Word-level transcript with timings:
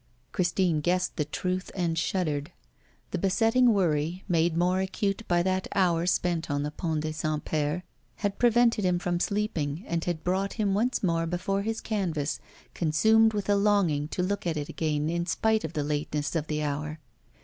Christine 0.31 0.81
guessed 0.81 1.15
the 1.17 1.25
truth 1.25 1.69
and 1.75 1.95
shuddered. 1.95 2.51
The 3.11 3.19
besetting 3.19 3.71
worry, 3.71 4.23
made 4.27 4.57
more 4.57 4.79
acute 4.79 5.21
by 5.27 5.43
that 5.43 5.67
hour 5.75 6.07
spent 6.07 6.49
on 6.49 6.63
the 6.63 6.71
Pont 6.71 7.01
des 7.01 7.13
Saints 7.13 7.43
Pères, 7.45 7.83
had 8.15 8.39
prevented 8.39 8.83
him 8.83 8.97
from 8.97 9.19
sleeping 9.19 9.83
and 9.85 10.03
had 10.05 10.23
brought 10.23 10.53
him 10.53 10.73
once 10.73 11.03
more 11.03 11.27
before 11.27 11.61
his 11.61 11.81
canvas, 11.81 12.39
consumed 12.73 13.33
with 13.33 13.47
a 13.47 13.55
longing 13.55 14.07
to 14.07 14.23
look 14.23 14.47
at 14.47 14.57
it 14.57 14.69
again, 14.69 15.07
in 15.07 15.27
spite 15.27 15.63
of 15.63 15.73
the 15.73 15.83
lateness 15.83 16.35
of 16.35 16.47
the 16.47 16.63
hour. 16.63 16.97